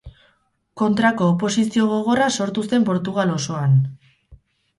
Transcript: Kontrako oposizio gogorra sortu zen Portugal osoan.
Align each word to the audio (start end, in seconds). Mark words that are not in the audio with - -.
Kontrako 0.81 1.27
oposizio 1.33 1.85
gogorra 1.91 2.31
sortu 2.39 2.65
zen 2.73 2.89
Portugal 2.89 3.37
osoan. 3.37 3.79